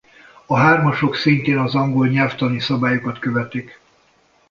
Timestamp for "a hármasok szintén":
0.45-1.57